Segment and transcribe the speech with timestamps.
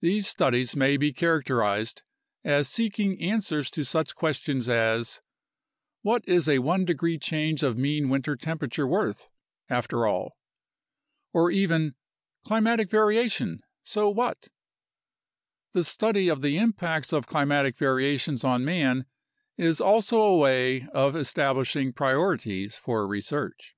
[0.00, 2.02] These studies may be characterized
[2.42, 5.20] as seeking answers to such questions as
[6.00, 9.28] "What is a 1 degree change of mean winter temperature worth,
[9.68, 10.38] after all?"
[11.34, 11.94] or even
[12.42, 14.48] "Climatic variation: so what?"
[15.72, 19.04] The study of the impacts of climatic variations on man
[19.58, 23.76] is also a way of establishing priorities for research.